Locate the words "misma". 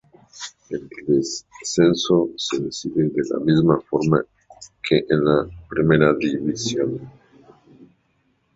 3.45-3.79